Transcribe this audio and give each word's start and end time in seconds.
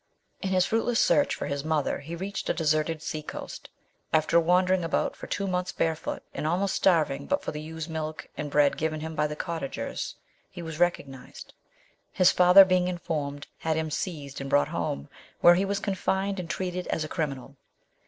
In 0.41 0.49
his 0.49 0.65
fruitless 0.65 0.99
search 0.99 1.35
for 1.35 1.45
his 1.45 1.63
mother 1.63 1.99
he 1.99 2.15
reached 2.15 2.49
a 2.49 2.55
deserted 2.55 3.03
sea 3.03 3.21
coast. 3.21 3.69
After 4.11 4.39
wandering 4.39 4.83
about 4.83 5.15
for 5.15 5.27
two 5.27 5.45
months 5.45 5.71
barefoot, 5.71 6.23
and 6.33 6.47
almost 6.47 6.73
starving 6.73 7.27
but 7.27 7.43
for 7.43 7.51
the 7.51 7.61
ewe's 7.61 7.87
milk 7.87 8.27
and 8.35 8.49
bread 8.49 8.77
given 8.77 9.01
him 9.01 9.13
by 9.13 9.27
the 9.27 9.35
cottagers, 9.35 10.15
he 10.49 10.63
was 10.63 10.79
recognized. 10.79 11.53
His 12.11 12.31
father, 12.31 12.65
being 12.65 12.87
informed, 12.87 13.45
had 13.59 13.77
him 13.77 13.91
seized 13.91 14.41
and 14.41 14.49
brought 14.49 14.69
home, 14.69 15.07
where 15.41 15.53
he 15.53 15.65
was 15.65 15.77
confined 15.79 16.39
and 16.39 16.49
treated 16.49 16.87
as 16.87 17.03
a 17.03 17.07
criminal. 17.07 17.55